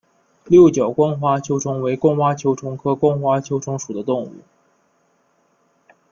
[0.45, 4.33] 六角光滑球虫为光滑球虫科光滑球虫属的动物。